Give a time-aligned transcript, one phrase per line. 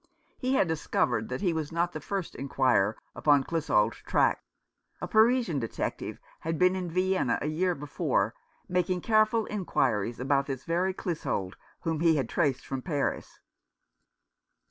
[0.39, 4.43] He had discovered that he was not the first inquirer upon Clissold's track.
[4.99, 8.33] A Parisian detective had been in Vienna a year before,
[8.67, 13.41] making careful inquiries about this very Clissold, whom he had traced from Paris.